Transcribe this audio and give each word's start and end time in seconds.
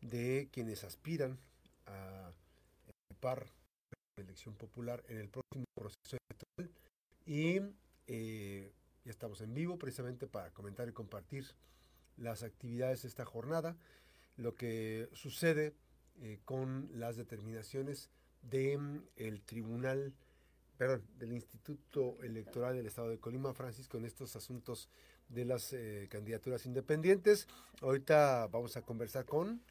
de 0.00 0.48
quienes 0.52 0.84
aspiran 0.84 1.38
a 1.86 2.32
ocupar 3.08 3.46
la 4.16 4.24
elección 4.24 4.54
popular 4.54 5.02
en 5.08 5.18
el 5.18 5.28
próximo 5.28 5.64
proceso 5.74 6.16
electoral. 6.28 6.70
Y 7.26 7.60
eh, 8.06 8.72
ya 9.04 9.10
estamos 9.10 9.40
en 9.40 9.54
vivo 9.54 9.78
precisamente 9.78 10.26
para 10.26 10.50
comentar 10.50 10.88
y 10.88 10.92
compartir 10.92 11.46
las 12.16 12.42
actividades 12.42 13.02
de 13.02 13.08
esta 13.08 13.24
jornada, 13.24 13.76
lo 14.36 14.54
que 14.54 15.08
sucede 15.12 15.74
eh, 16.20 16.38
con 16.44 16.90
las 16.94 17.16
determinaciones 17.16 18.10
del 18.42 19.08
el 19.16 19.42
Tribunal, 19.42 20.14
perdón, 20.76 21.02
del 21.18 21.32
Instituto 21.32 22.18
Electoral 22.22 22.76
del 22.76 22.86
Estado 22.86 23.10
de 23.10 23.18
Colima, 23.18 23.54
Francisco, 23.54 23.98
en 23.98 24.04
estos 24.04 24.36
asuntos 24.36 24.88
de 25.30 25.44
las 25.44 25.72
eh, 25.72 26.06
candidaturas 26.10 26.66
independientes. 26.66 27.48
Ahorita 27.80 28.46
vamos 28.48 28.76
a 28.76 28.82
conversar 28.82 29.24
con 29.24 29.62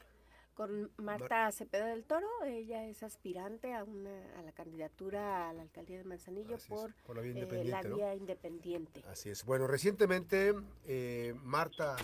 con 0.60 0.92
Marta 0.98 1.50
Cepeda 1.54 1.86
del 1.86 2.04
Toro. 2.04 2.28
Ella 2.44 2.86
es 2.86 3.02
aspirante 3.02 3.74
a, 3.74 3.86
una, 3.86 4.12
a 4.38 4.42
la 4.42 4.52
candidatura 4.52 5.50
a 5.50 5.54
la 5.54 5.62
alcaldía 5.62 6.00
de 6.00 6.04
Manzanillo 6.04 6.58
por, 6.68 6.94
la 7.16 7.22
vía, 7.22 8.14
independiente, 8.14 9.02
Así 9.08 9.30
es. 9.30 9.46
Bueno, 9.46 9.68
recientemente 9.68 10.54
eh, 10.86 11.34
Marta 11.44 11.96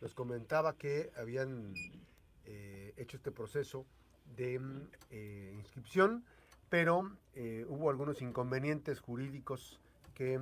nos 0.00 0.14
comentaba 0.14 0.74
que 0.78 1.10
habían 1.18 1.74
eh, 2.46 2.94
hecho 2.96 3.18
este 3.18 3.30
proceso 3.30 3.84
de 4.34 4.58
eh, 5.10 5.52
inscripción, 5.58 6.24
pero 6.70 7.12
hubo 7.68 7.90
algunos 7.90 8.22
inconvenientes 8.22 9.00
jurídicos 9.00 9.78
que 10.14 10.40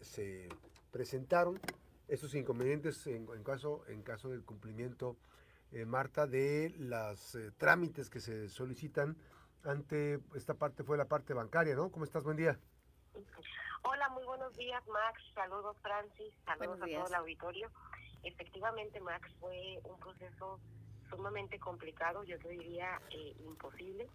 se 0.00 0.48
presentaron. 0.94 1.60
Esos 2.06 2.36
inconvenientes 2.36 3.04
en, 3.08 3.26
en, 3.34 3.42
caso, 3.42 3.82
en 3.88 4.02
caso 4.02 4.28
del 4.28 4.44
cumplimiento 4.44 5.16
eh, 5.72 5.84
Marta, 5.84 6.28
de 6.28 6.72
los 6.78 7.34
eh, 7.34 7.50
trámites 7.58 8.08
que 8.08 8.20
se 8.20 8.48
solicitan 8.48 9.16
ante 9.64 10.20
esta 10.36 10.54
parte, 10.54 10.84
fue 10.84 10.96
la 10.96 11.06
parte 11.06 11.34
bancaria, 11.34 11.74
¿no? 11.74 11.90
¿Cómo 11.90 12.04
estás? 12.04 12.22
Buen 12.22 12.36
día. 12.36 12.60
Hola, 13.82 14.08
muy 14.10 14.24
buenos 14.24 14.56
días, 14.56 14.86
Max. 14.86 15.20
Saludos, 15.34 15.76
Francis. 15.82 16.32
Saludos 16.44 16.80
a 16.80 16.86
todo 16.86 17.08
el 17.08 17.14
auditorio. 17.14 17.68
Efectivamente, 18.22 19.00
Max, 19.00 19.28
fue 19.40 19.80
un 19.82 19.98
proceso 19.98 20.60
sumamente 21.10 21.58
complicado, 21.58 22.22
yo 22.22 22.38
te 22.38 22.50
diría 22.50 23.02
eh, 23.10 23.34
imposible, 23.44 24.08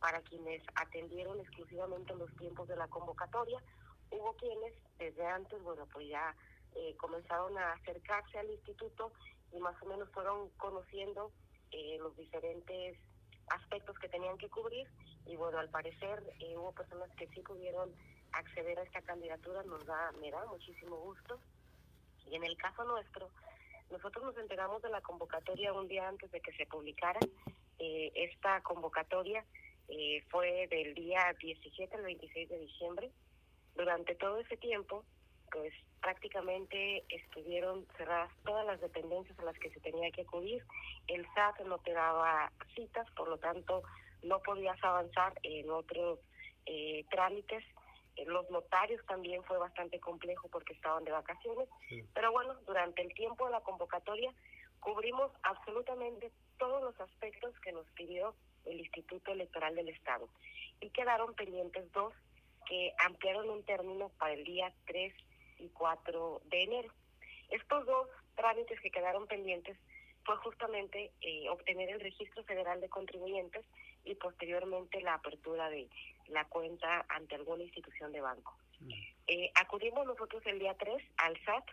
para 0.00 0.20
quienes 0.22 0.62
atendieron 0.74 1.38
exclusivamente 1.38 2.12
los 2.16 2.34
tiempos 2.34 2.66
de 2.66 2.74
la 2.74 2.88
convocatoria. 2.88 3.62
Hubo 4.14 4.34
quienes 4.34 4.72
desde 4.98 5.26
antes, 5.26 5.62
bueno, 5.62 5.86
pues 5.92 6.08
ya 6.08 6.34
comenzaron 6.96 7.56
a 7.56 7.72
acercarse 7.72 8.38
al 8.38 8.50
instituto 8.50 9.12
y 9.52 9.60
más 9.60 9.80
o 9.82 9.86
menos 9.86 10.08
fueron 10.10 10.48
conociendo 10.56 11.30
eh, 11.70 11.98
los 11.98 12.16
diferentes 12.16 12.98
aspectos 13.48 13.98
que 13.98 14.08
tenían 14.08 14.38
que 14.38 14.48
cubrir 14.48 14.86
y 15.26 15.36
bueno, 15.36 15.58
al 15.58 15.68
parecer 15.70 16.22
eh, 16.40 16.56
hubo 16.56 16.72
personas 16.72 17.10
que 17.16 17.26
sí 17.28 17.40
pudieron 17.40 17.92
acceder 18.32 18.78
a 18.78 18.82
esta 18.82 19.02
candidatura, 19.02 19.62
nos 19.64 19.84
da, 19.86 20.12
me 20.20 20.30
da 20.30 20.44
muchísimo 20.46 20.96
gusto. 20.96 21.38
Y 22.26 22.34
en 22.34 22.44
el 22.44 22.56
caso 22.56 22.84
nuestro, 22.84 23.30
nosotros 23.90 24.24
nos 24.24 24.36
enteramos 24.38 24.82
de 24.82 24.88
la 24.90 25.00
convocatoria 25.00 25.72
un 25.72 25.88
día 25.88 26.08
antes 26.08 26.30
de 26.30 26.40
que 26.40 26.52
se 26.52 26.66
publicara. 26.66 27.20
Eh, 27.78 28.12
esta 28.14 28.60
convocatoria 28.62 29.44
fue 30.30 30.66
del 30.68 30.94
día 30.94 31.34
17 31.38 31.94
al 31.94 32.02
26 32.02 32.48
de 32.48 32.58
diciembre. 32.58 33.10
Durante 33.74 34.14
todo 34.14 34.38
ese 34.38 34.56
tiempo, 34.56 35.04
pues 35.50 35.72
prácticamente 36.00 37.04
estuvieron 37.08 37.86
cerradas 37.96 38.30
todas 38.44 38.66
las 38.66 38.80
dependencias 38.80 39.38
a 39.38 39.44
las 39.44 39.58
que 39.58 39.70
se 39.70 39.80
tenía 39.80 40.10
que 40.10 40.22
acudir. 40.22 40.62
El 41.06 41.26
SAT 41.34 41.60
no 41.60 41.78
te 41.78 41.92
daba 41.92 42.52
citas, 42.74 43.06
por 43.16 43.28
lo 43.28 43.38
tanto 43.38 43.82
no 44.22 44.40
podías 44.40 44.82
avanzar 44.82 45.34
en 45.42 45.70
otros 45.70 46.18
eh, 46.66 47.04
trámites. 47.10 47.64
los 48.26 48.48
notarios 48.50 49.04
también 49.06 49.42
fue 49.44 49.58
bastante 49.58 49.98
complejo 50.00 50.48
porque 50.48 50.72
estaban 50.72 51.04
de 51.04 51.12
vacaciones. 51.12 51.68
Pero 52.14 52.32
bueno, 52.32 52.54
durante 52.66 53.02
el 53.02 53.12
tiempo 53.14 53.46
de 53.46 53.52
la 53.52 53.60
convocatoria 53.60 54.32
cubrimos 54.80 55.32
absolutamente 55.42 56.30
todos 56.58 56.82
los 56.82 57.00
aspectos 57.00 57.58
que 57.60 57.72
nos 57.72 57.86
pidió 57.92 58.34
el 58.66 58.80
Instituto 58.80 59.32
Electoral 59.32 59.74
del 59.74 59.88
Estado. 59.88 60.28
Y 60.80 60.90
quedaron 60.90 61.34
pendientes 61.34 61.90
dos 61.92 62.12
que 62.64 62.92
ampliaron 62.98 63.50
un 63.50 63.64
término 63.64 64.10
para 64.18 64.34
el 64.34 64.44
día 64.44 64.72
3 64.86 65.14
y 65.58 65.68
4 65.68 66.42
de 66.46 66.62
enero. 66.62 66.92
Estos 67.50 67.86
dos 67.86 68.08
trámites 68.34 68.80
que 68.80 68.90
quedaron 68.90 69.26
pendientes 69.26 69.76
fue 70.24 70.36
justamente 70.38 71.12
eh, 71.20 71.48
obtener 71.50 71.90
el 71.90 72.00
registro 72.00 72.42
federal 72.44 72.80
de 72.80 72.88
contribuyentes 72.88 73.64
y 74.04 74.14
posteriormente 74.14 75.00
la 75.00 75.14
apertura 75.14 75.68
de 75.68 75.88
la 76.28 76.44
cuenta 76.46 77.04
ante 77.08 77.34
alguna 77.34 77.62
institución 77.62 78.12
de 78.12 78.20
banco. 78.20 78.56
Mm. 78.80 78.92
Eh, 79.26 79.50
acudimos 79.54 80.06
nosotros 80.06 80.42
el 80.46 80.58
día 80.58 80.74
3 80.74 81.02
al 81.18 81.36
SAT 81.44 81.64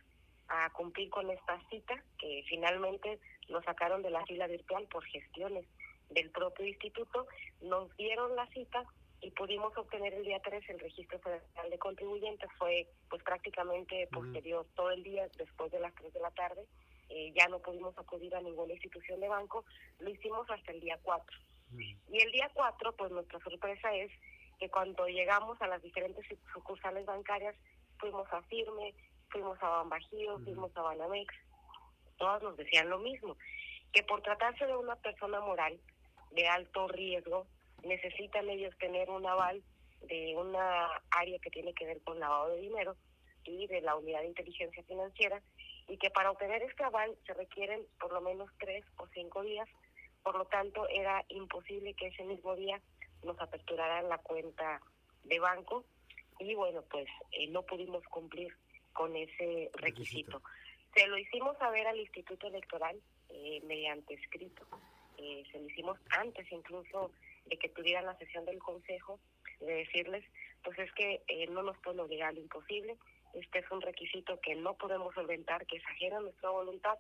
a 0.50 0.70
cumplir 0.72 1.10
con 1.10 1.30
esta 1.30 1.62
cita 1.70 2.04
que 2.18 2.44
finalmente 2.48 3.20
nos 3.50 3.64
sacaron 3.64 4.02
de 4.02 4.10
la 4.10 4.26
fila 4.26 4.48
virtual 4.48 4.86
por 4.88 5.06
gestiones 5.06 5.66
del 6.10 6.30
propio 6.30 6.66
instituto, 6.66 7.26
nos 7.62 7.96
dieron 7.96 8.36
la 8.36 8.46
cita 8.48 8.84
y 9.22 9.30
pudimos 9.32 9.76
obtener 9.78 10.14
el 10.14 10.24
día 10.24 10.40
3 10.44 10.70
el 10.70 10.80
registro 10.80 11.20
federal 11.20 11.70
de 11.70 11.78
contribuyentes. 11.78 12.50
Fue 12.58 12.88
pues 13.10 13.22
prácticamente 13.24 14.08
posterior 14.12 14.66
todo 14.76 14.92
el 14.92 15.04
día, 15.04 15.28
después 15.38 15.72
de 15.72 15.80
las 15.80 15.94
3 15.96 16.12
de 16.14 16.20
la 16.20 16.32
tarde. 16.32 16.66
Eh, 17.10 17.32
ya 17.36 17.48
no 17.48 17.60
pudimos 17.60 17.96
acudir 17.98 18.34
a 18.36 18.42
ninguna 18.42 18.74
institución 18.74 19.20
de 19.20 19.28
banco, 19.28 19.66
lo 20.00 20.10
hicimos 20.10 20.50
hasta 20.50 20.72
el 20.72 20.80
día 20.80 20.98
4. 21.04 21.40
Y 21.78 22.22
el 22.22 22.32
día 22.32 22.50
4, 22.54 22.94
pues 22.94 23.12
nuestra 23.12 23.40
sorpresa 23.40 23.94
es 23.96 24.12
que 24.60 24.70
cuando 24.70 25.08
llegamos 25.08 25.62
a 25.62 25.68
las 25.68 25.82
diferentes 25.82 26.26
sucursales 26.54 27.06
bancarias, 27.06 27.56
fuimos 27.98 28.28
a 28.32 28.42
Firme, 28.44 28.94
fuimos 29.30 29.62
a 29.62 29.70
Banbajío, 29.70 30.40
fuimos 30.40 30.76
a 30.76 30.82
Banamex, 30.82 31.34
todas 32.18 32.42
nos 32.44 32.58
decían 32.58 32.90
lo 32.90 33.00
mismo, 33.00 33.38
que 33.94 34.04
por 34.04 34.22
tratarse 34.22 34.66
de 34.66 34.76
una 34.76 34.96
persona 34.98 35.40
moral 35.42 35.80
de 36.32 36.48
alto 36.48 36.88
riesgo, 36.88 37.46
necesitan 37.84 38.50
ellos 38.50 38.76
tener 38.78 39.10
un 39.10 39.26
aval 39.26 39.64
de 40.02 40.36
una 40.36 40.88
área 41.12 41.40
que 41.40 41.50
tiene 41.50 41.74
que 41.74 41.86
ver 41.86 42.02
con 42.02 42.20
lavado 42.20 42.50
de 42.50 42.62
dinero 42.62 42.96
y 43.44 43.68
de 43.68 43.82
la 43.82 43.96
unidad 43.96 44.22
de 44.22 44.28
inteligencia 44.28 44.84
financiera 44.84 45.42
y 45.88 45.98
que 45.98 46.10
para 46.10 46.32
obtener 46.32 46.62
este 46.64 46.84
aval 46.84 47.16
se 47.26 47.34
requieren 47.34 47.86
por 48.00 48.14
lo 48.14 48.22
menos 48.22 48.50
tres 48.60 48.86
o 48.98 49.08
cinco 49.14 49.42
días, 49.44 49.68
por 50.24 50.38
lo 50.38 50.46
tanto 50.46 50.88
era 50.90 51.24
imposible 51.30 51.94
que 51.94 52.08
ese 52.08 52.24
mismo 52.24 52.56
día 52.56 52.80
nos 53.24 53.40
aperturaran 53.40 54.10
la 54.10 54.18
cuenta 54.20 54.82
de 55.24 55.40
banco. 55.40 55.86
Y 56.40 56.56
bueno 56.56 56.84
pues 56.90 57.08
eh, 57.32 57.48
no 57.48 57.64
pudimos 57.64 58.04
cumplir 58.06 58.56
con 58.94 59.16
ese 59.16 59.70
requisito. 59.74 60.42
Se 60.96 61.08
lo 61.08 61.18
hicimos 61.18 61.58
saber 61.58 61.88
al 61.88 62.00
Instituto 62.00 62.48
Electoral 62.48 63.00
eh, 63.30 63.62
mediante 63.66 64.14
escrito, 64.16 64.66
eh, 65.18 65.44
se 65.52 65.60
lo 65.60 65.66
hicimos 65.68 65.98
antes 66.10 66.52
incluso 66.52 67.12
de 67.46 67.58
que 67.58 67.70
tuvieran 67.70 68.06
la 68.06 68.18
sesión 68.18 68.46
del 68.46 68.60
consejo, 68.60 69.20
de 69.60 69.74
decirles, 69.74 70.24
pues 70.64 70.78
es 70.80 70.92
que 70.94 71.22
eh, 71.28 71.48
no 71.48 71.64
nos 71.64 71.78
pueden 71.80 72.00
obligar 72.00 72.30
a 72.30 72.34
lo 72.34 72.40
imposible, 72.40 72.98
este 73.34 73.60
es 73.60 73.72
un 73.72 73.82
requisito 73.82 74.40
que 74.42 74.56
no 74.56 74.76
podemos 74.76 75.14
solventar, 75.14 75.66
que 75.66 75.78
es 75.78 75.86
ajeno 75.86 76.18
a 76.18 76.22
nuestra 76.22 76.50
voluntad. 76.50 76.98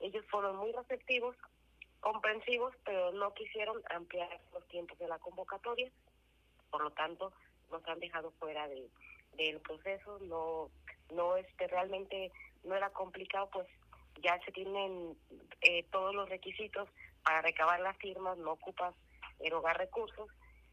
Ellos 0.00 0.24
fueron 0.30 0.56
muy 0.56 0.72
receptivos, 0.72 1.36
comprensivos, 2.00 2.74
pero 2.84 3.12
no 3.12 3.32
quisieron 3.34 3.80
ampliar 3.90 4.40
los 4.52 4.66
tiempos 4.68 4.98
de 4.98 5.08
la 5.08 5.18
convocatoria, 5.18 5.90
por 6.70 6.82
lo 6.82 6.90
tanto 6.90 7.32
nos 7.70 7.86
han 7.88 8.00
dejado 8.00 8.32
fuera 8.32 8.68
de, 8.68 8.88
del 9.36 9.60
proceso, 9.60 10.18
no, 10.20 10.70
no 11.14 11.36
este 11.36 11.68
realmente 11.68 12.32
no 12.64 12.74
era 12.74 12.90
complicado, 12.90 13.48
pues 13.52 13.66
ya 14.22 14.38
se 14.44 14.52
tienen 14.52 15.16
eh, 15.62 15.84
todos 15.90 16.14
los 16.14 16.28
requisitos 16.28 16.88
para 17.22 17.40
recabar 17.40 17.80
las 17.80 17.96
firmas, 17.98 18.36
no 18.38 18.52
ocupas 18.52 18.94
erogar 19.42 19.78
recursos. 19.78 20.28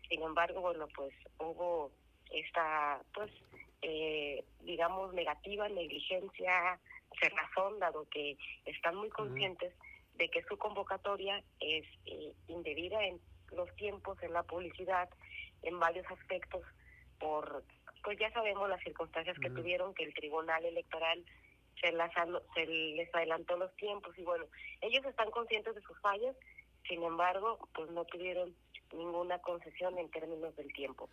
Sin 0.08 0.22
embargo, 0.24 0.62
bueno, 0.62 0.88
pues 0.96 1.14
hubo 1.38 1.92
esta, 2.32 3.02
pues, 3.14 3.32
eh, 3.82 4.44
digamos, 4.62 5.14
negativa, 5.14 5.68
negligencia, 5.70 6.80
cerrazón, 7.20 7.80
dado 7.80 8.08
que 8.10 8.38
están 8.66 8.96
muy 8.96 9.10
conscientes 9.10 9.74
de 10.16 10.30
que 10.30 10.44
su 10.44 10.58
convocatoria 10.58 11.44
es 11.60 11.86
eh, 12.06 12.34
indebida 12.48 13.04
en 13.06 13.20
los 13.52 13.74
tiempos, 13.76 14.22
en 14.22 14.34
la 14.34 14.44
publicidad, 14.44 15.10
en 15.64 15.80
varios 15.80 16.06
aspectos, 16.12 16.62
por, 17.20 17.64
pues 18.04 18.20
ya 18.20 18.32
sabemos 18.32 18.70
las 18.70 18.82
circunstancias 18.84 19.38
que 19.40 19.50
tuvieron, 19.50 19.94
que 19.94 20.04
el 20.04 20.14
Tribunal 20.14 20.64
Electoral 20.66 21.24
se, 21.82 21.92
las, 21.92 22.12
se 22.54 22.66
les 22.66 23.14
adelantó 23.14 23.58
los 23.58 23.74
tiempos 23.76 24.18
y 24.18 24.24
bueno, 24.24 24.46
ellos 24.82 25.06
están 25.06 25.32
conscientes 25.32 25.76
de 25.76 25.82
sus 25.82 26.00
fallas 26.02 26.36
sin 26.90 27.04
embargo, 27.04 27.58
pues 27.74 27.90
no 27.92 28.04
tuvieron 28.04 28.54
ninguna 28.92 29.40
concesión 29.40 29.98
en 29.98 30.10
términos 30.10 30.56
del 30.58 30.74
tiempo. 30.74 31.10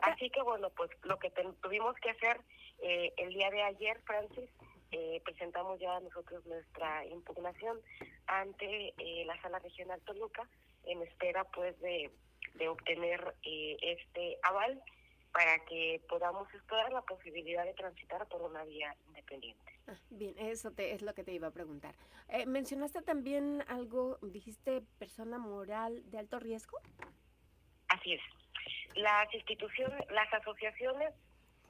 Así 0.00 0.30
que 0.30 0.42
bueno, 0.42 0.70
pues 0.70 0.90
lo 1.04 1.18
que 1.18 1.30
tuvimos 1.62 1.94
que 1.96 2.10
hacer 2.10 2.40
eh, 2.80 3.12
el 3.18 3.34
día 3.34 3.50
de 3.50 3.62
ayer, 3.62 4.00
Francis, 4.04 4.50
eh, 4.90 5.20
presentamos 5.22 5.78
ya 5.78 6.00
nosotros 6.00 6.44
nuestra 6.46 7.04
impugnación 7.04 7.78
ante 8.26 8.94
eh, 8.96 9.24
la 9.26 9.40
sala 9.42 9.58
regional 9.58 10.00
Toluca 10.00 10.48
en 10.84 11.02
espera 11.02 11.44
pues 11.44 11.78
de, 11.80 12.10
de 12.54 12.68
obtener 12.68 13.34
eh, 13.42 13.76
este 13.82 14.38
aval 14.42 14.82
para 15.32 15.58
que 15.66 16.00
podamos 16.08 16.48
explorar 16.54 16.90
la 16.92 17.02
posibilidad 17.02 17.64
de 17.64 17.74
transitar 17.74 18.26
por 18.28 18.40
una 18.40 18.64
vía 18.64 18.96
independiente. 19.08 19.77
Ah, 19.88 19.96
bien, 20.10 20.34
eso 20.38 20.70
te, 20.70 20.92
es 20.92 21.00
lo 21.00 21.14
que 21.14 21.24
te 21.24 21.32
iba 21.32 21.48
a 21.48 21.50
preguntar. 21.50 21.94
Eh, 22.28 22.44
mencionaste 22.44 23.00
también 23.00 23.64
algo, 23.68 24.18
dijiste 24.20 24.82
persona 24.98 25.38
moral 25.38 26.02
de 26.10 26.18
alto 26.18 26.38
riesgo. 26.38 26.78
Así 27.88 28.12
es. 28.12 28.20
Las 28.96 29.32
instituciones, 29.32 30.06
las 30.10 30.32
asociaciones 30.34 31.14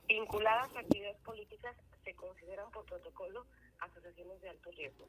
vinculadas 0.09 0.75
a 0.75 0.81
actividades 0.81 1.19
políticas 1.19 1.76
se 2.03 2.15
consideran 2.15 2.70
por 2.73 2.85
protocolo 2.87 3.47
asociaciones 3.79 4.41
de 4.41 4.49
alto 4.49 4.71
riesgo. 4.73 5.06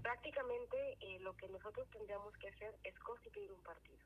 Prácticamente 0.00 0.96
eh, 1.00 1.18
lo 1.20 1.36
que 1.36 1.48
nosotros 1.48 1.86
tendríamos 1.90 2.34
que 2.38 2.48
hacer 2.48 2.74
es 2.84 2.98
constituir 3.00 3.52
un 3.52 3.62
partido. 3.62 3.98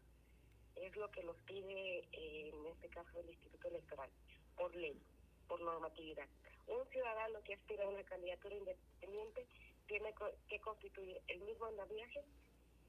Es 0.74 0.96
lo 0.96 1.08
que 1.12 1.22
nos 1.22 1.36
pide, 1.42 1.98
eh, 2.10 2.50
en 2.52 2.66
este 2.66 2.88
caso, 2.88 3.20
el 3.20 3.30
Instituto 3.30 3.68
Electoral, 3.68 4.10
por 4.56 4.74
ley, 4.74 5.00
por 5.46 5.60
normatividad. 5.60 6.26
Un 6.66 6.86
ciudadano 6.90 7.42
que 7.44 7.54
aspira 7.54 7.84
a 7.84 7.88
una 7.88 8.02
candidatura 8.04 8.54
independiente 8.54 9.46
tiene 9.86 10.14
que 10.48 10.60
constituir 10.60 11.20
el 11.28 11.40
mismo 11.40 11.66
andamiaje 11.66 12.24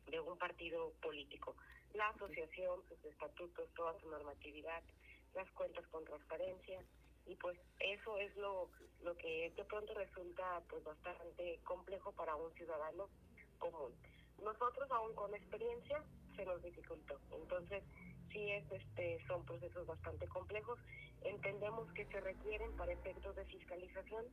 de 0.08 0.20
un 0.20 0.38
partido 0.38 0.92
político. 1.02 1.56
La 1.94 2.10
asociación, 2.10 2.82
sus 2.88 3.04
estatutos, 3.06 3.70
toda 3.76 4.00
su 4.00 4.10
normatividad, 4.10 4.84
las 5.34 5.50
cuentas 5.52 5.86
con 5.88 6.06
transparencia, 6.06 6.82
y 7.26 7.36
pues 7.36 7.58
eso 7.80 8.18
es 8.18 8.36
lo, 8.38 8.70
lo 9.04 9.16
que 9.18 9.52
de 9.56 9.66
pronto 9.66 9.94
resulta 9.94 10.62
pues 10.70 10.84
bastante 10.84 11.60
complejo 11.64 12.12
para 12.12 12.36
un 12.36 12.54
ciudadano 12.54 13.10
común. 13.58 13.94
Nosotros 14.44 14.90
aún 14.92 15.16
con 15.16 15.34
experiencia 15.34 16.04
se 16.36 16.46
nos 16.46 16.62
dificultó, 16.62 17.20
entonces 17.32 17.84
sí 18.32 18.52
es 18.52 18.70
este 18.72 19.26
son 19.28 19.46
procesos 19.46 19.88
bastante 19.88 20.28
complejos, 20.28 20.80
entendemos 21.26 21.92
que 21.94 22.06
se 22.06 22.20
requieren 22.22 22.72
para 22.78 22.94
efectos 22.94 23.36
de 23.36 23.46
fiscalización 23.46 24.26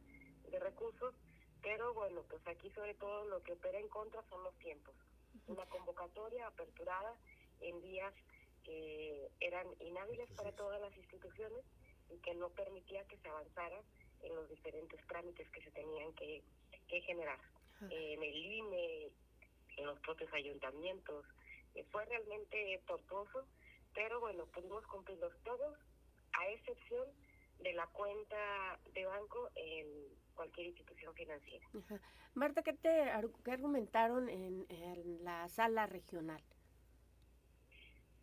de 0.51 0.59
recursos, 0.61 1.15
pero 1.63 1.95
bueno, 1.95 2.23
pues 2.29 2.47
aquí 2.47 2.71
sobre 2.71 2.95
todo 2.95 3.25
lo 3.27 3.43
que 3.43 3.53
opera 3.53 3.79
en 3.79 3.89
contra 3.89 4.23
son 4.29 4.43
los 4.45 4.55
tiempos. 4.59 4.95
Una 5.47 5.65
convocatoria 5.67 6.47
aperturada 6.47 7.17
en 7.61 7.81
días 7.81 8.13
que 8.65 9.29
eran 9.41 9.67
inhábiles 9.81 10.31
para 10.33 10.53
todas 10.53 10.81
las 10.81 10.97
instituciones 10.97 11.65
y 12.11 12.19
que 12.19 12.35
no 12.35 12.51
permitía 12.51 13.07
que 13.07 13.17
se 13.19 13.29
avanzara 13.29 13.81
en 14.23 14.35
los 14.35 14.49
diferentes 14.49 15.01
trámites 15.07 15.49
que 15.51 15.63
se 15.63 15.71
tenían 15.71 16.13
que, 16.15 16.43
generar. 17.07 17.41
en 17.91 18.23
el 18.23 18.37
INE, 18.37 19.11
en 19.77 19.87
los 19.87 19.99
propios 20.01 20.33
ayuntamientos. 20.35 21.25
Eh, 21.75 21.85
fue 21.91 22.05
realmente 22.05 22.81
tortuoso, 22.87 23.47
pero 23.95 24.21
bueno, 24.21 24.45
pudimos 24.47 24.87
cumplirlos 24.87 25.33
todos, 25.43 25.75
a 26.43 26.51
excepción 26.51 27.07
de 27.61 27.73
la 27.73 27.87
cuenta 27.89 28.79
de 28.93 29.07
banco 29.07 29.51
en 29.55 29.87
cualquier 30.35 30.69
institución 30.69 31.15
financiera. 31.15 31.67
Marta, 32.35 32.63
¿qué, 32.63 32.73
te, 32.73 33.11
qué 33.45 33.51
argumentaron 33.53 34.29
en, 34.29 34.67
en 34.69 35.25
la 35.25 35.49
sala 35.49 35.87
regional? 35.87 36.43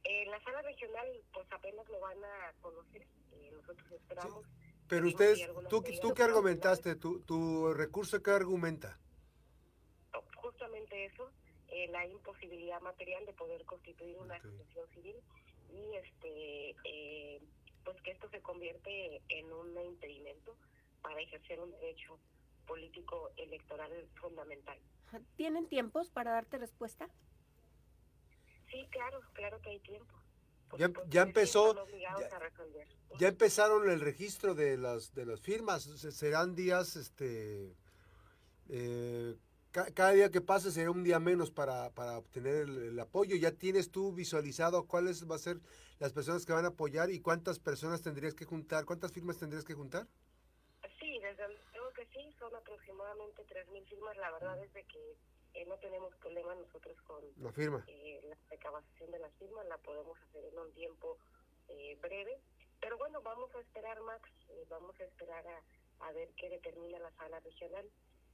En 0.04 0.32
la 0.32 0.40
sala 0.42 0.62
regional, 0.62 1.08
pues 1.34 1.48
apenas 1.52 1.88
lo 1.90 2.00
van 2.00 2.24
a 2.24 2.54
conocer 2.62 3.06
nosotros 3.70 3.92
esperamos. 3.92 4.46
Pero 4.88 5.08
ustedes, 5.08 5.48
¿tú, 5.70 5.84
¿tú 6.02 6.14
qué 6.14 6.24
argumentaste? 6.24 6.96
¿Tu, 6.96 7.22
¿Tu 7.22 7.74
recurso 7.74 8.22
qué 8.24 8.32
argumenta? 8.32 8.98
Justamente 10.36 11.06
eso, 11.06 11.32
eh, 11.68 11.88
la 11.90 12.06
imposibilidad 12.08 12.82
material 12.82 13.26
de 13.26 13.34
poder 13.34 13.64
constituir 13.66 14.18
una 14.18 14.36
asociación 14.36 14.88
civil 14.90 15.16
y 15.72 15.96
este 15.96 16.76
eh, 16.86 17.42
pues 17.90 18.04
que 18.04 18.12
esto 18.12 18.30
se 18.30 18.40
convierte 18.42 19.20
en 19.30 19.52
un 19.52 19.76
impedimento 19.84 20.56
para 21.02 21.20
ejercer 21.22 21.60
un 21.60 21.72
derecho 21.72 22.20
político 22.68 23.32
electoral 23.36 23.92
fundamental. 24.22 24.78
¿Tienen 25.38 25.68
tiempos 25.68 26.12
para 26.12 26.34
darte 26.34 26.60
respuesta? 26.60 27.10
Sí, 28.70 28.86
claro, 28.92 29.22
claro 29.34 29.60
que 29.62 29.72
hay 29.72 29.80
tiempo. 29.80 30.14
Ya, 30.78 30.92
ya 31.08 31.24
empezó, 31.24 31.88
ya, 33.18 33.30
empezaron 33.30 33.90
el 33.90 34.02
registro 34.02 34.54
de 34.54 34.78
las 34.78 35.16
de 35.16 35.26
las 35.26 35.42
firmas. 35.42 35.82
Serán 35.82 36.54
días, 36.54 36.96
este, 36.96 37.74
eh, 38.70 39.36
cada 39.72 40.12
día 40.12 40.32
que 40.32 40.42
pase 40.42 40.72
será 40.72 40.90
un 40.90 41.04
día 41.04 41.20
menos 41.20 41.52
para, 41.52 41.92
para 41.92 42.18
obtener 42.18 42.68
el, 42.68 43.00
apoyo. 43.00 43.36
¿Ya 43.36 43.52
tienes 43.52 43.92
tú 43.92 44.14
visualizado 44.14 44.88
cuáles 44.88 45.26
van 45.26 45.36
a 45.36 45.40
ser 45.40 45.58
las 46.00 46.12
personas 46.12 46.46
que 46.46 46.54
van 46.54 46.66
a 46.66 46.70
apoyar 46.70 47.12
y 47.12 47.22
cuántas 47.22 47.60
personas 47.60 48.02
tendrías 48.02 48.34
que 48.34 48.46
juntar? 48.46 48.86
¿Cuántas 48.86 49.12
firmas 49.12 49.38
tendrías 49.38 49.64
que 49.64 49.76
juntar? 49.76 50.08
Sí, 51.00 51.20
desde 51.20 51.48
luego 51.74 51.92
que 51.94 52.06
sí, 52.08 52.34
son 52.40 52.56
aproximadamente 52.56 53.46
3.000 53.46 53.86
firmas. 53.88 54.18
La 54.18 54.32
verdad 54.32 54.64
es 54.64 54.74
de 54.74 54.84
que 54.86 55.16
eh, 55.54 55.66
no 55.68 55.78
tenemos 55.78 56.16
problema 56.16 56.56
nosotros 56.56 57.00
con 57.04 57.24
la 57.38 57.52
firma. 57.52 57.84
Eh, 57.88 58.22
la 58.28 58.38
recabación 58.50 59.12
de 59.12 59.20
las 59.20 59.34
firmas, 59.36 59.68
la 59.68 59.78
podemos 59.78 60.18
hacer 60.30 60.46
en 60.46 60.58
un 60.58 60.72
tiempo 60.74 61.18
eh, 61.68 61.98
breve. 62.02 62.40
Pero 62.82 62.98
bueno, 62.98 63.22
vamos 63.22 63.54
a 63.54 63.60
esperar, 63.60 64.02
Max, 64.02 64.30
vamos 64.70 65.00
a 65.00 65.04
esperar 65.04 65.46
a, 65.46 66.08
a 66.08 66.12
ver 66.14 66.30
qué 66.38 66.50
determina 66.50 66.98
la 67.00 67.12
sala 67.18 67.40
regional. 67.42 67.86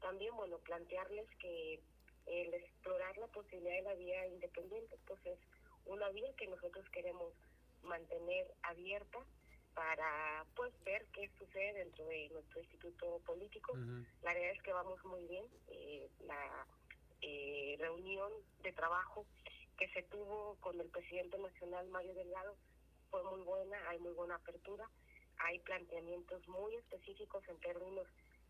También, 0.05 0.35
bueno, 0.35 0.59
plantearles 0.59 1.27
que 1.39 1.81
el 2.27 2.53
explorar 2.53 3.17
la 3.17 3.25
posibilidad 3.25 3.73
de 3.77 3.81
la 3.81 3.95
vía 3.95 4.27
independiente, 4.27 4.99
pues 5.07 5.19
es 5.25 5.39
una 5.87 6.07
vía 6.09 6.31
que 6.37 6.45
nosotros 6.45 6.87
queremos 6.91 7.33
mantener 7.81 8.53
abierta 8.61 9.17
para 9.73 10.45
pues 10.55 10.71
ver 10.83 11.07
qué 11.11 11.27
sucede 11.39 11.79
dentro 11.79 12.05
de 12.05 12.29
nuestro 12.29 12.59
instituto 12.59 13.19
político. 13.25 13.73
La 14.21 14.35
verdad 14.35 14.51
es 14.51 14.61
que 14.61 14.73
vamos 14.73 15.03
muy 15.05 15.25
bien. 15.25 15.45
Eh, 15.69 16.07
la 16.19 16.67
eh, 17.23 17.75
reunión 17.79 18.31
de 18.61 18.73
trabajo 18.73 19.25
que 19.75 19.89
se 19.89 20.03
tuvo 20.03 20.55
con 20.59 20.79
el 20.79 20.87
presidente 20.89 21.39
nacional 21.39 21.87
Mario 21.89 22.13
Delgado 22.13 22.55
fue 23.09 23.23
muy 23.23 23.41
buena, 23.41 23.89
hay 23.89 23.97
muy 23.97 24.13
buena 24.13 24.35
apertura, 24.35 24.87
hay 25.37 25.57
planteamientos 25.61 26.47
muy 26.47 26.75
específicos 26.75 27.43
en 27.47 27.59
términos 27.59 28.05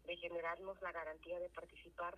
de 0.06 0.18
generarnos 0.18 0.82
la 0.82 0.92
garantía 0.92 1.40
de 1.40 1.50
participar 1.50 2.18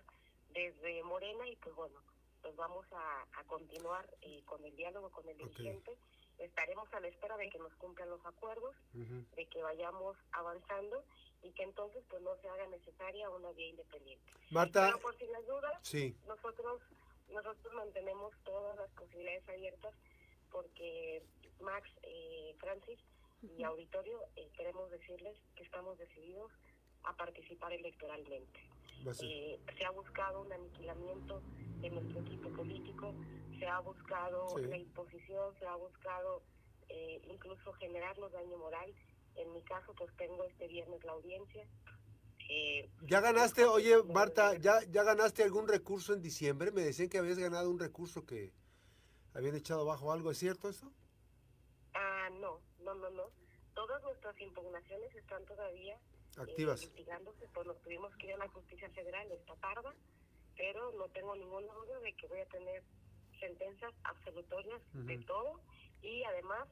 desde 0.52 1.02
Morena 1.04 1.48
y 1.48 1.56
pues 1.56 1.74
bueno, 1.74 2.00
pues 2.42 2.54
vamos 2.56 2.86
a, 2.92 3.24
continuar 3.46 4.06
eh, 4.20 4.42
con 4.44 4.62
el 4.64 4.74
diálogo 4.76 5.10
con 5.10 5.26
el 5.28 5.36
dirigente. 5.36 5.96
Estaremos 6.38 6.92
a 6.92 7.00
la 7.00 7.08
espera 7.08 7.36
de 7.36 7.48
que 7.48 7.58
nos 7.58 7.74
cumplan 7.76 8.10
los 8.10 8.24
acuerdos, 8.24 8.74
de 8.92 9.46
que 9.46 9.62
vayamos 9.62 10.16
avanzando 10.32 11.02
y 11.42 11.50
que 11.52 11.64
entonces 11.64 12.04
pues 12.08 12.22
no 12.22 12.36
se 12.36 12.48
haga 12.48 12.66
necesaria 12.68 13.30
una 13.30 13.50
vía 13.52 13.68
independiente. 13.68 14.30
Marta, 14.50 14.86
Pero 14.86 15.00
por 15.00 15.16
si 15.16 15.26
las 15.26 15.46
dudas, 15.46 15.94
nosotros 16.26 16.80
nosotros 17.30 17.74
mantenemos 17.74 18.32
todas 18.44 18.76
las 18.76 18.90
posibilidades 18.90 19.48
abiertas 19.48 19.94
porque 20.50 21.22
Max, 21.60 21.88
eh, 22.02 22.54
Francis 22.58 22.98
y 23.56 23.62
auditorio 23.62 24.20
eh, 24.36 24.48
queremos 24.56 24.90
decirles 24.90 25.36
que 25.54 25.62
estamos 25.62 25.98
decididos 25.98 26.50
a 27.08 27.16
participar 27.16 27.72
electoralmente. 27.72 28.60
Eh, 29.22 29.60
se 29.76 29.84
ha 29.84 29.90
buscado 29.90 30.42
un 30.42 30.52
aniquilamiento 30.52 31.40
de 31.80 31.90
nuestro 31.90 32.20
equipo 32.20 32.50
político, 32.50 33.14
se 33.58 33.66
ha 33.66 33.78
buscado 33.80 34.58
la 34.58 34.76
imposición, 34.76 35.54
se 35.58 35.66
ha 35.66 35.76
buscado 35.76 36.42
eh, 36.88 37.20
incluso 37.30 37.72
generarnos 37.74 38.32
daño 38.32 38.58
moral 38.58 38.92
en 39.36 39.52
mi 39.52 39.62
caso, 39.62 39.94
pues 39.94 40.14
tengo 40.16 40.44
este 40.44 40.66
viernes 40.66 41.02
la 41.04 41.12
audiencia. 41.12 41.64
Eh, 42.50 42.90
¿Ya 43.02 43.20
ganaste, 43.20 43.64
oye 43.64 44.02
Marta, 44.02 44.56
¿ya, 44.56 44.82
¿ya 44.90 45.04
ganaste 45.04 45.42
algún 45.44 45.68
recurso 45.68 46.12
en 46.12 46.22
diciembre? 46.22 46.72
Me 46.72 46.82
decían 46.82 47.08
que 47.08 47.18
habías 47.18 47.38
ganado 47.38 47.70
un 47.70 47.78
recurso 47.78 48.26
que 48.26 48.52
habían 49.34 49.54
echado 49.54 49.82
abajo 49.82 50.12
algo, 50.12 50.30
¿es 50.30 50.38
cierto 50.38 50.68
eso? 50.68 50.92
Ah, 51.94 52.28
no, 52.40 52.60
no, 52.80 52.94
no, 52.94 53.10
no. 53.10 53.30
Todas 53.74 54.02
nuestras 54.02 54.40
impugnaciones 54.40 55.14
están 55.14 55.44
todavía 55.44 55.98
activas. 56.38 56.82
investigándose, 56.82 57.48
pues 57.52 57.66
nos 57.66 57.80
tuvimos 57.82 58.14
que 58.16 58.28
ir 58.28 58.34
a 58.34 58.38
la 58.38 58.48
justicia 58.48 58.88
federal 58.90 59.30
esta 59.30 59.54
tarde, 59.56 59.90
pero 60.56 60.92
no 60.92 61.08
tengo 61.08 61.34
ninguna 61.36 61.72
duda 61.72 62.00
de 62.00 62.12
que 62.14 62.26
voy 62.26 62.40
a 62.40 62.46
tener 62.46 62.82
sentencias 63.40 63.92
absolutorias 64.04 64.80
de 64.92 65.18
todo 65.18 65.60
y 66.02 66.24
además 66.24 66.68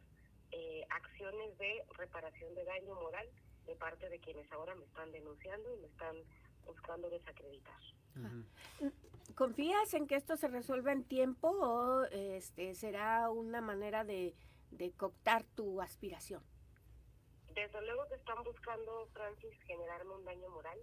eh, 0.52 0.85
acciones 0.90 1.56
de 1.58 1.85
reparación 1.96 2.54
de 2.54 2.64
daño 2.64 2.94
moral 2.94 3.28
de 3.66 3.76
parte 3.76 4.08
de 4.08 4.18
quienes 4.18 4.50
ahora 4.52 4.75
me 4.75 4.85
están 4.85 5.11
denunciando 5.12 5.73
y 5.75 5.80
me 5.80 5.87
están 5.88 6.16
buscando 6.64 7.11
desacreditar. 7.11 7.80
¿Confías 9.35 9.92
en 9.94 10.06
que 10.06 10.14
esto 10.14 10.37
se 10.37 10.49
resuelva 10.49 10.92
en 10.92 11.04
tiempo 11.04 11.49
o 11.49 12.04
este, 12.04 12.75
será 12.75 13.28
una 13.30 13.61
manera 13.61 14.04
de, 14.04 14.35
de 14.70 14.92
cooptar 14.92 15.44
tu 15.54 15.80
aspiración? 15.80 16.42
Desde 17.57 17.81
luego 17.87 18.07
que 18.09 18.17
están 18.17 18.45
buscando, 18.45 19.09
Francis, 19.15 19.51
generarme 19.67 20.13
un 20.13 20.25
daño 20.27 20.51
moral, 20.51 20.79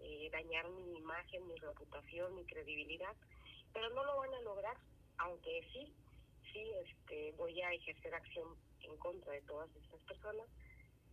eh, 0.00 0.28
dañar 0.30 0.68
mi 0.68 0.98
imagen, 0.98 1.48
mi 1.48 1.56
reputación, 1.56 2.34
mi 2.34 2.44
credibilidad. 2.44 3.16
pero 3.72 3.88
no 3.90 4.04
lo 4.04 4.16
van 4.16 4.34
a 4.34 4.40
lograr, 4.42 4.76
aunque 5.16 5.62
sí, 5.72 5.94
sí 6.52 6.60
este, 6.84 7.32
voy 7.38 7.58
a 7.62 7.72
ejercer 7.72 8.12
acción 8.14 8.48
en 8.82 8.96
contra 8.98 9.32
de 9.32 9.42
todas 9.42 9.70
estas 9.76 10.00
personas, 10.00 10.46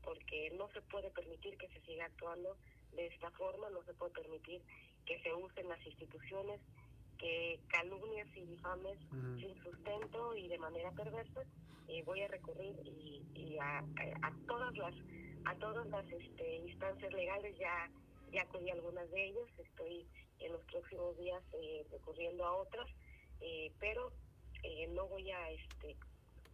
porque 0.03 0.49
no 0.57 0.67
se 0.73 0.81
puede 0.81 1.09
permitir 1.11 1.55
que 1.57 1.69
se 1.69 1.79
siga 1.81 2.05
actuando 2.05 2.57
de 2.93 3.05
esta 3.05 3.29
forma, 3.31 3.69
no 3.69 3.83
se 3.83 3.93
puede 3.93 4.11
permitir 4.11 4.61
que 5.05 5.21
se 5.21 5.33
usen 5.33 5.69
las 5.69 5.85
instituciones, 5.85 6.59
que 7.17 7.59
calumnias 7.69 8.27
y 8.35 8.41
difames 8.41 8.97
sin 9.11 9.63
sustento 9.63 10.35
y 10.35 10.47
de 10.47 10.57
manera 10.57 10.91
perversa, 10.91 11.41
eh, 11.87 12.03
voy 12.05 12.21
a 12.21 12.27
recurrir 12.27 12.75
y, 12.85 13.57
a, 13.59 13.83
todas 14.47 14.75
las 14.77 14.93
a 15.45 15.55
todas 15.55 15.87
las 15.87 16.05
este, 16.11 16.57
instancias 16.57 17.11
legales 17.13 17.57
ya 17.57 17.89
ya 18.31 18.41
acudí 18.41 18.69
a 18.69 18.73
algunas 18.73 19.09
de 19.11 19.25
ellas, 19.25 19.47
estoy 19.57 20.05
en 20.39 20.51
los 20.51 20.61
próximos 20.65 21.17
días 21.17 21.41
eh, 21.53 21.85
recurriendo 21.91 22.45
a 22.45 22.53
otras, 22.53 22.87
eh, 23.41 23.71
pero 23.79 24.11
eh, 24.63 24.87
no 24.89 25.07
voy 25.07 25.29
a 25.31 25.49
este 25.51 25.95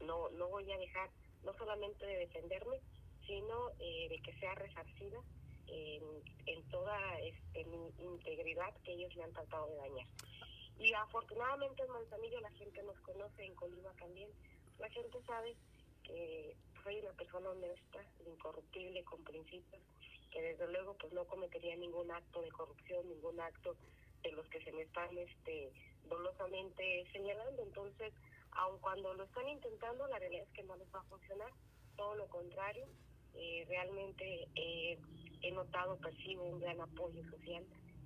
no 0.02 0.30
no 0.32 0.50
voy 0.50 0.72
a 0.72 0.78
dejar 0.78 1.10
no 1.44 1.54
solamente 1.54 2.06
de 2.06 2.18
defenderme, 2.20 2.80
sino 3.26 3.70
de 3.80 4.20
que 4.24 4.34
sea 4.40 4.54
resarcida 4.56 5.20
en, 5.68 6.04
en 6.46 6.64
toda 6.70 6.98
este, 7.20 7.66
mi 7.66 7.90
integridad 8.00 8.74
que 8.84 8.94
ellos 8.94 9.16
me 9.16 9.24
han 9.24 9.34
tratado 9.34 9.68
de 9.68 9.76
dañar. 9.78 10.08
Y 10.80 10.94
afortunadamente 10.94 11.84
en 11.84 11.92
Manzanillo 11.92 12.42
la 12.42 12.52
gente 12.52 12.84
nos 12.84 13.00
conoce, 13.02 13.46
en 13.46 13.56
Colima 13.56 13.92
también. 13.94 14.30
La 14.80 14.90
gente 14.90 15.22
sabe 15.26 15.56
que 16.04 16.56
soy 16.84 17.00
una 17.00 17.14
persona 17.14 17.50
honesta, 17.50 18.06
incorruptible, 18.26 19.04
con 19.04 19.24
principios, 19.24 19.82
que 20.32 20.42
desde 20.42 20.68
luego 20.72 20.96
pues 20.96 21.14
no 21.14 21.26
cometería 21.26 21.76
ningún 21.76 22.12
acto 22.12 22.42
de 22.42 22.52
corrupción, 22.52 23.08
ningún 23.08 23.40
acto 23.40 23.76
de 24.24 24.32
los 24.32 24.48
que 24.50 24.62
se 24.64 24.72
me 24.72 24.84
están 24.84 25.18
este 25.18 25.72
dolosamente 26.10 27.06
señalando. 27.12 27.64
Entonces, 27.64 28.14
aun 28.52 28.78
cuando 28.80 29.14
lo 29.14 29.24
están 29.24 29.48
intentando, 29.48 30.08
la 30.08 30.20
realidad 30.20 30.44
es 30.44 30.54
que 30.54 30.64
no 30.64 30.76
les 30.76 30.94
va 30.94 31.00
a 31.00 31.04
funcionar, 31.04 31.52
todo 31.96 32.16
lo 32.16 32.28
contrario. 32.28 32.88
Eh, 33.36 33.66
realmente 33.68 34.48
eh, 34.56 34.98
he 35.42 35.52
notado, 35.52 35.98
percibo 35.98 36.44
un 36.44 36.60
gran 36.60 36.80
apoyo 36.82 37.24
social, 37.32 37.66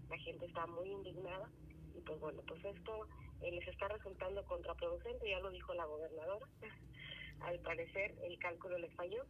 la 0.09 0.17
gente 0.19 0.45
está 0.45 0.65
muy 0.67 0.89
indignada 0.89 1.49
y 1.97 2.01
pues 2.01 2.19
bueno, 2.19 2.41
pues 2.47 2.63
esto 2.63 3.07
eh, 3.41 3.51
les 3.51 3.67
está 3.67 3.87
resultando 3.87 4.45
contraproducente, 4.45 5.29
ya 5.29 5.39
lo 5.39 5.49
dijo 5.49 5.73
la 5.73 5.85
gobernadora, 5.85 6.47
al 7.41 7.59
parecer 7.59 8.15
el 8.23 8.37
cálculo 8.39 8.77
les 8.77 8.93
falló, 8.93 9.23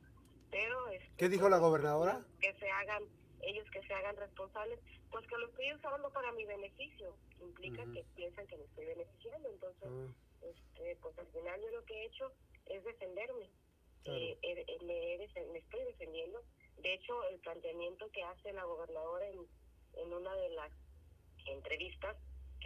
pero... 0.51 0.89
Este, 0.89 1.11
¿Qué 1.17 1.29
dijo 1.29 1.49
la 1.49 1.57
gobernadora? 1.57 2.25
Que 2.41 2.53
se 2.55 2.69
hagan, 2.69 3.03
ellos 3.41 3.69
que 3.71 3.81
se 3.83 3.93
hagan 3.93 4.15
responsables, 4.17 4.79
pues 5.11 5.25
que 5.27 5.37
lo 5.37 5.47
estoy 5.47 5.73
usando 5.73 6.09
para 6.11 6.31
mi 6.33 6.45
beneficio, 6.45 7.15
implica 7.41 7.83
que 7.93 8.03
piensan 8.15 8.47
que 8.47 8.57
me 8.57 8.65
estoy 8.65 8.85
beneficiando, 8.85 9.49
entonces, 9.49 9.89
ah. 9.89 10.13
este, 10.41 10.95
pues 11.01 11.17
al 11.17 11.27
final 11.27 11.61
yo 11.61 11.71
lo 11.71 11.85
que 11.85 11.93
he 11.93 12.05
hecho 12.05 12.31
es 12.65 12.83
defenderme, 12.83 13.49
eh, 14.05 14.37
eh, 14.41 14.77
me, 14.83 15.45
me, 15.51 15.59
estoy 15.59 15.83
defendiendo, 15.83 16.41
de 16.77 16.93
hecho 16.93 17.23
el 17.29 17.39
planteamiento 17.39 18.09
que 18.11 18.23
hace 18.23 18.53
la 18.53 18.63
gobernadora 18.63 19.27
en, 19.27 19.39
en 19.95 20.13
una 20.13 20.33
de 20.35 20.49
las 20.49 20.71
entrevistas 21.45 22.15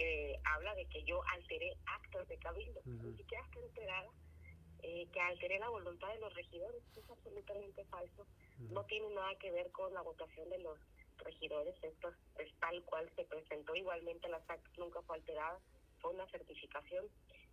que 0.01 0.39
habla 0.45 0.73
de 0.73 0.85
que 0.87 1.03
yo 1.03 1.21
alteré 1.27 1.77
actos 1.85 2.27
de 2.27 2.37
cabildo, 2.39 2.81
ni 2.85 3.15
siquiera 3.17 3.45
está 3.45 3.59
enterada 3.59 4.09
eh, 4.81 5.07
que 5.13 5.21
alteré 5.21 5.59
la 5.59 5.69
voluntad 5.69 6.11
de 6.11 6.19
los 6.19 6.33
regidores, 6.33 6.81
es 6.95 7.07
absolutamente 7.07 7.85
falso, 7.85 8.25
no 8.57 8.83
tiene 8.85 9.07
nada 9.11 9.35
que 9.35 9.51
ver 9.51 9.69
con 9.71 9.93
la 9.93 10.01
votación 10.01 10.49
de 10.49 10.57
los 10.57 10.79
regidores, 11.17 11.75
esto 11.83 12.11
es, 12.39 12.51
tal 12.59 12.83
cual 12.85 13.07
se 13.15 13.25
presentó, 13.25 13.75
igualmente 13.75 14.27
la 14.27 14.43
SAC 14.47 14.59
nunca 14.79 15.03
fue 15.03 15.17
alterada, 15.17 15.59
fue 15.99 16.11
una 16.13 16.25
certificación, 16.31 17.05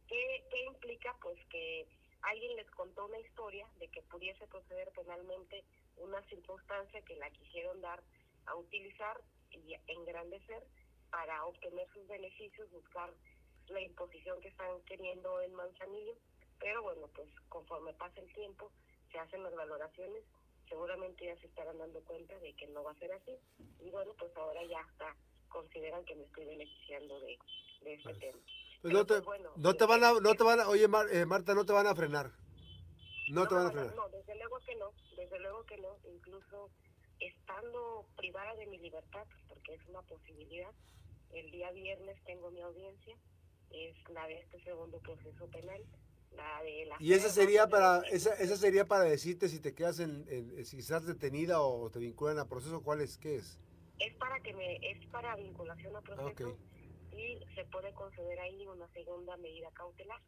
¿Qué, 0.06 0.42
¿Qué 0.50 0.64
implica? 0.64 1.14
Pues 1.20 1.38
que 1.50 1.86
alguien 2.22 2.56
les 2.56 2.70
contó 2.70 3.04
una 3.04 3.20
historia 3.20 3.68
de 3.78 3.88
que 3.88 4.00
pudiese 4.04 4.46
proceder 4.46 4.90
penalmente 4.92 5.64
una 5.98 6.22
circunstancia 6.30 7.02
que 7.02 7.16
la 7.16 7.28
quisieron 7.28 7.82
dar 7.82 8.02
a 8.46 8.54
utilizar 8.54 9.20
y 9.50 9.74
engrandecer 9.86 10.64
para 11.10 11.44
obtener 11.44 11.88
sus 11.92 12.06
beneficios, 12.06 12.70
buscar 12.70 13.10
la 13.68 13.80
imposición 13.80 14.40
que 14.40 14.48
están 14.48 14.80
queriendo 14.86 15.40
en 15.40 15.54
Manzanillo. 15.54 16.14
Pero 16.58 16.82
bueno, 16.82 17.08
pues 17.14 17.28
conforme 17.48 17.92
pasa 17.94 18.20
el 18.20 18.32
tiempo, 18.32 18.70
se 19.12 19.18
hacen 19.18 19.42
las 19.42 19.54
valoraciones, 19.54 20.24
seguramente 20.68 21.26
ya 21.26 21.36
se 21.40 21.46
estarán 21.46 21.78
dando 21.78 22.00
cuenta 22.00 22.38
de 22.38 22.52
que 22.54 22.66
no 22.68 22.82
va 22.82 22.92
a 22.92 22.98
ser 22.98 23.12
así. 23.12 23.36
Y 23.80 23.90
bueno, 23.90 24.12
pues 24.18 24.36
ahora 24.36 24.62
ya 24.64 24.80
está, 24.80 25.14
consideran 25.48 26.04
que 26.04 26.16
me 26.16 26.24
estoy 26.24 26.44
beneficiando 26.46 27.20
de, 27.20 27.38
de 27.82 27.94
este 27.94 28.08
pues, 28.08 28.18
tema. 28.18 28.38
Pues 28.82 28.94
no, 28.94 29.06
te, 29.06 29.22
pues 29.22 29.40
no 29.56 29.74
te 29.74 29.86
van 29.86 30.04
a, 30.04 30.12
no 30.20 30.34
te 30.34 30.44
van 30.44 30.60
a, 30.60 30.68
oye 30.68 30.84
eh, 30.84 31.26
Marta, 31.26 31.54
no 31.54 31.64
te 31.64 31.72
van 31.72 31.86
a 31.86 31.94
frenar. 31.94 32.30
No, 33.30 33.46
te 33.46 33.54
van 33.54 33.66
a 33.66 33.70
frenar. 33.70 33.94
No, 33.94 34.08
desde 34.08 34.34
luego 34.36 34.58
que 34.60 34.74
no, 34.76 34.92
desde 35.16 35.38
luego 35.40 35.64
que 35.64 35.76
no. 35.78 35.96
Incluso 36.04 36.70
estando 37.20 38.06
privada 38.16 38.54
de 38.54 38.66
mi 38.66 38.78
libertad, 38.78 39.26
porque 39.48 39.74
es 39.74 39.86
una 39.88 40.02
posibilidad, 40.02 40.72
el 41.32 41.50
día 41.50 41.70
viernes 41.72 42.16
tengo 42.24 42.50
mi 42.50 42.60
audiencia, 42.60 43.16
es 43.70 43.96
la 44.10 44.26
de 44.26 44.38
este 44.40 44.62
segundo 44.64 44.98
proceso 45.00 45.46
penal. 45.48 45.82
La 46.32 46.62
de 46.62 46.84
la 46.84 46.96
y 47.00 47.14
esa 47.14 47.30
sería 47.30 47.68
para 47.68 48.02
esa, 48.10 48.34
esa 48.34 48.56
sería 48.56 48.84
para 48.84 49.04
decirte 49.04 49.48
si 49.48 49.60
te 49.60 49.74
quedas 49.74 49.98
en, 49.98 50.26
si 50.66 50.78
estás 50.78 51.06
detenida 51.06 51.62
o 51.62 51.88
te 51.90 51.98
vinculan 51.98 52.38
a 52.38 52.46
proceso 52.46 52.82
cuál 52.82 53.00
es 53.00 53.16
qué 53.16 53.36
es 53.36 53.58
es 53.98 54.14
para 54.16 54.38
que 54.40 54.52
me 54.52 54.76
es 54.76 55.06
para 55.06 55.34
vinculación 55.36 55.96
a 55.96 56.02
proceso 56.02 56.56
y 57.12 57.38
se 57.54 57.64
puede 57.64 57.92
conceder 57.94 58.38
ahí 58.40 58.66
una 58.66 58.86
segunda 58.88 59.36
medida 59.38 59.70
cautelar 59.72 60.20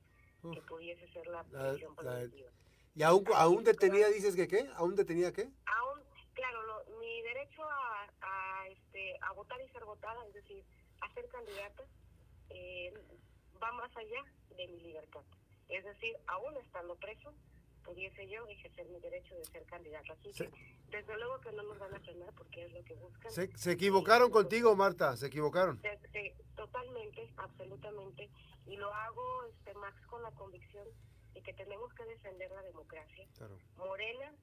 que 0.42 0.62
pudiese 0.62 1.06
ser 1.12 1.26
la 1.26 1.44
prisión 1.44 1.94
preventiva. 1.94 2.50
Y 2.94 3.02
aún 3.02 3.24
aún 3.34 3.62
detenida 3.62 4.08
dices 4.08 4.34
que 4.34 4.48
qué 4.48 4.68
aún 4.74 4.96
detenida 4.96 5.32
qué 5.32 5.50
aún 5.66 6.00
claro 6.32 6.60
mi 6.98 7.22
derecho 7.22 7.62
a, 7.62 8.10
a 8.22 8.68
este 8.68 9.16
a 9.20 9.32
votar 9.32 9.60
y 9.60 9.68
ser 9.68 9.84
votada 9.84 10.26
es 10.26 10.34
decir 10.34 10.64
a 11.00 11.14
ser 11.14 11.28
candidata 11.28 11.84
eh, 12.50 12.92
va 13.62 13.72
más 13.72 13.94
allá 13.96 14.24
de 14.56 14.66
mi 14.68 14.80
libertad. 14.80 15.22
Es 15.68 15.84
decir, 15.84 16.16
aún 16.26 16.56
estando 16.56 16.96
preso, 16.96 17.32
pudiese 17.84 18.28
yo 18.28 18.46
ejercer 18.46 18.88
mi 18.88 19.00
derecho 19.00 19.34
de 19.36 19.44
ser 19.44 19.64
candidata. 19.66 20.12
Así 20.12 20.32
que, 20.32 20.50
desde 20.90 21.16
luego 21.16 21.40
que 21.40 21.52
no 21.52 21.62
nos 21.62 21.78
van 21.78 21.94
a 21.94 22.00
frenar 22.00 22.32
porque 22.34 22.64
es 22.64 22.72
lo 22.72 22.84
que 22.84 22.94
buscan. 22.94 23.30
Se, 23.32 23.72
equivocaron 23.72 24.30
contigo, 24.30 24.74
Marta, 24.74 25.16
se 25.16 25.26
equivocaron. 25.26 25.80
totalmente, 26.56 27.32
absolutamente. 27.36 28.30
Y 28.66 28.76
lo 28.76 28.92
hago, 28.92 29.44
este, 29.44 29.74
Max, 29.74 29.96
con 30.06 30.22
la 30.22 30.30
convicción 30.32 30.86
de 31.34 31.42
que 31.42 31.52
tenemos 31.54 31.92
que 31.94 32.04
defender 32.04 32.50
la 32.50 32.62
democracia. 32.62 33.26
Morena, 33.76 34.34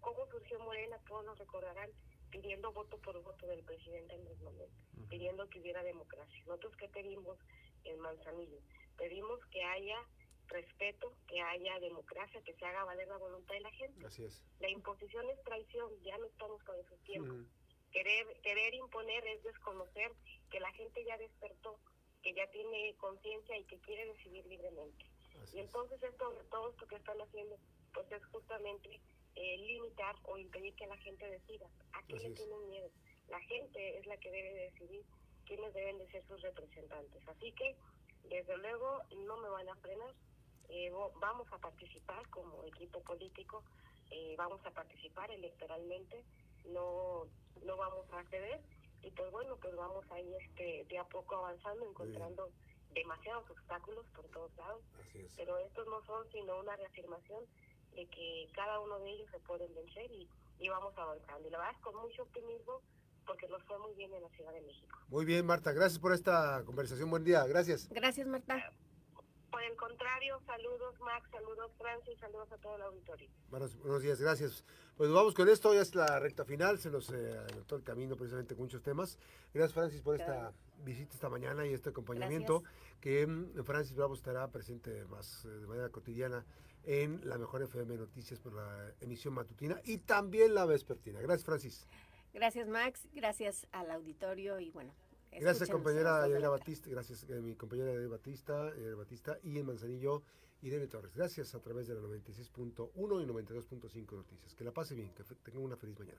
¿cómo 0.00 0.26
surgió 0.30 0.58
Morena? 0.60 0.98
Todos 1.06 1.24
nos 1.24 1.38
recordarán 1.38 1.90
pidiendo 2.34 2.72
voto 2.72 2.98
por 2.98 3.22
voto 3.22 3.46
del 3.46 3.62
presidente 3.62 4.16
en 4.16 4.26
el 4.26 4.36
momento, 4.38 4.74
pidiendo 5.08 5.48
que 5.48 5.60
hubiera 5.60 5.84
democracia. 5.84 6.42
Nosotros 6.46 6.76
que 6.76 6.88
pedimos 6.88 7.38
en 7.84 8.00
Manzanillo, 8.00 8.58
pedimos 8.96 9.38
que 9.52 9.62
haya 9.62 10.04
respeto, 10.48 11.14
que 11.28 11.40
haya 11.40 11.78
democracia, 11.78 12.42
que 12.42 12.54
se 12.54 12.64
haga 12.64 12.84
valer 12.84 13.06
la 13.06 13.18
voluntad 13.18 13.54
de 13.54 13.60
la 13.60 13.70
gente. 13.70 14.04
Así 14.04 14.24
es. 14.24 14.42
La 14.58 14.68
imposición 14.68 15.30
es 15.30 15.40
traición, 15.44 15.88
ya 16.02 16.18
no 16.18 16.26
estamos 16.26 16.60
con 16.64 16.76
esos 16.80 16.98
tiempos. 17.04 17.46
Querer, 17.92 18.26
querer 18.42 18.74
imponer 18.74 19.24
es 19.28 19.42
desconocer 19.44 20.10
que 20.50 20.58
la 20.58 20.72
gente 20.72 21.04
ya 21.04 21.16
despertó, 21.16 21.78
que 22.20 22.34
ya 22.34 22.50
tiene 22.50 22.96
conciencia 22.96 23.56
y 23.56 23.64
que 23.64 23.78
quiere 23.78 24.06
decidir 24.06 24.44
libremente. 24.46 25.06
y 25.52 25.60
entonces 25.60 26.02
esto, 26.02 26.32
todo 26.50 26.70
esto 26.70 26.86
que 26.88 26.96
están 26.96 27.20
haciendo, 27.20 27.56
pues 27.92 28.10
es 28.10 28.24
justamente 28.26 29.00
eh, 29.36 29.58
limitar 29.58 30.16
o 30.24 30.38
impedir 30.38 30.74
que 30.74 30.86
la 30.86 30.96
gente 30.98 31.28
decida. 31.28 31.66
¿A 31.92 32.02
qué 32.04 32.14
le 32.14 32.30
tienen 32.30 32.68
miedo? 32.68 32.90
La 33.28 33.40
gente 33.40 33.98
es 33.98 34.06
la 34.06 34.16
que 34.18 34.30
debe 34.30 34.70
decidir 34.70 35.04
quiénes 35.46 35.72
deben 35.74 35.98
de 35.98 36.10
ser 36.10 36.24
sus 36.26 36.40
representantes. 36.42 37.28
Así 37.28 37.52
que, 37.52 37.76
desde 38.28 38.56
luego, 38.58 39.00
no 39.26 39.36
me 39.38 39.48
van 39.48 39.68
a 39.68 39.76
frenar. 39.76 40.14
Eh, 40.68 40.90
vamos 41.20 41.46
a 41.52 41.58
participar 41.58 42.28
como 42.30 42.64
equipo 42.64 43.00
político, 43.00 43.62
eh, 44.10 44.34
vamos 44.36 44.64
a 44.64 44.70
participar 44.70 45.30
electoralmente, 45.30 46.24
no, 46.66 47.26
no 47.62 47.76
vamos 47.76 48.06
a 48.12 48.24
ceder 48.24 48.60
y 49.02 49.10
pues 49.10 49.30
bueno, 49.30 49.56
pues 49.60 49.76
vamos 49.76 50.04
ahí 50.10 50.34
este, 50.40 50.86
de 50.88 50.98
a 50.98 51.04
poco 51.04 51.36
avanzando, 51.36 51.86
encontrando 51.86 52.50
demasiados 52.94 53.50
obstáculos 53.50 54.06
por 54.14 54.24
todos 54.28 54.56
lados, 54.56 54.82
pero 55.36 55.58
estos 55.58 55.86
no 55.86 56.02
son 56.06 56.26
sino 56.32 56.58
una 56.58 56.76
reafirmación 56.76 57.44
de 57.94 58.06
que 58.06 58.48
cada 58.54 58.80
uno 58.80 58.98
de 59.00 59.10
ellos 59.10 59.28
se 59.30 59.38
pueden 59.40 59.74
vencer 59.74 60.10
y, 60.10 60.28
y 60.58 60.68
vamos 60.68 60.96
avanzando. 60.96 61.48
Y 61.48 61.50
la 61.50 61.58
verdad 61.58 61.74
es 61.74 61.82
con 61.82 61.96
mucho 61.96 62.22
optimismo 62.22 62.80
porque 63.26 63.48
nos 63.48 63.62
fue 63.64 63.78
muy 63.78 63.94
bien 63.94 64.12
en 64.12 64.22
la 64.22 64.28
Ciudad 64.30 64.52
de 64.52 64.60
México. 64.60 64.98
Muy 65.08 65.24
bien, 65.24 65.46
Marta. 65.46 65.72
Gracias 65.72 65.98
por 65.98 66.12
esta 66.12 66.62
conversación. 66.64 67.10
Buen 67.10 67.24
día. 67.24 67.44
Gracias. 67.46 67.88
Gracias, 67.90 68.26
Marta. 68.26 68.72
Por 69.54 69.62
el 69.62 69.76
contrario, 69.76 70.40
saludos 70.46 70.98
Max, 70.98 71.30
saludos 71.30 71.70
Francis, 71.78 72.18
saludos 72.18 72.50
a 72.50 72.56
todo 72.58 72.74
el 72.74 72.82
auditorio. 72.82 73.30
Buenos, 73.50 73.76
buenos 73.76 74.02
días, 74.02 74.20
gracias. 74.20 74.64
Pues 74.96 75.12
vamos 75.12 75.32
con 75.32 75.48
esto, 75.48 75.72
ya 75.72 75.82
es 75.82 75.94
la 75.94 76.18
recta 76.18 76.44
final, 76.44 76.80
se 76.80 76.90
nos 76.90 77.08
eh, 77.10 77.38
adelantó 77.38 77.76
el 77.76 77.84
camino 77.84 78.16
precisamente 78.16 78.56
con 78.56 78.64
muchos 78.64 78.82
temas. 78.82 79.16
Gracias 79.52 79.72
Francis 79.72 80.02
por 80.02 80.16
esta 80.16 80.52
visita 80.84 81.14
esta 81.14 81.28
mañana 81.28 81.64
y 81.64 81.72
este 81.72 81.90
acompañamiento, 81.90 82.64
que 83.00 83.24
mm, 83.24 83.62
Francis 83.62 83.94
Bravo 83.94 84.14
estará 84.14 84.50
presente 84.50 85.04
más 85.04 85.44
eh, 85.44 85.48
de 85.50 85.66
manera 85.68 85.88
cotidiana 85.88 86.44
en 86.86 87.20
la 87.28 87.38
Mejor 87.38 87.62
FM 87.62 87.96
Noticias 87.96 88.40
por 88.40 88.54
la 88.54 88.92
emisión 89.00 89.34
matutina 89.34 89.80
y 89.84 89.98
también 89.98 90.54
la 90.54 90.66
vespertina. 90.66 91.20
Gracias 91.20 91.44
Francis. 91.44 91.86
Gracias 92.32 92.68
Max, 92.68 93.08
gracias 93.12 93.66
al 93.72 93.90
auditorio 93.90 94.58
y 94.58 94.70
bueno, 94.70 94.92
Gracias, 95.40 95.68
compañera 95.68 96.28
Yaira 96.28 96.48
Batista. 96.48 96.88
Gracias, 96.88 97.26
eh, 97.28 97.40
mi 97.40 97.54
compañera 97.56 97.92
Yaira 97.92 98.08
Batista, 98.08 98.72
Batista 98.96 99.38
y 99.42 99.58
en 99.58 99.66
Manzanillo, 99.66 100.22
Irene 100.62 100.86
Torres. 100.86 101.14
Gracias 101.14 101.54
a 101.54 101.60
través 101.60 101.88
de 101.88 101.94
la 101.94 102.00
96.1 102.00 103.22
y 103.22 103.26
92.5 103.26 104.12
Noticias. 104.12 104.54
Que 104.54 104.64
la 104.64 104.72
pase 104.72 104.94
bien, 104.94 105.12
que 105.12 105.24
tenga 105.42 105.58
una 105.58 105.76
feliz 105.76 105.98
mañana. 105.98 106.12